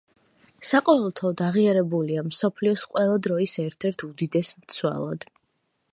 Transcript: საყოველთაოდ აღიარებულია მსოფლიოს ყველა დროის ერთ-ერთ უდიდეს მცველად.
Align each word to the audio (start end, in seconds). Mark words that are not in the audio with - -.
საყოველთაოდ 0.69 1.43
აღიარებულია 1.47 2.23
მსოფლიოს 2.29 2.85
ყველა 2.95 3.21
დროის 3.27 3.53
ერთ-ერთ 3.67 4.07
უდიდეს 4.09 4.55
მცველად. 4.63 5.33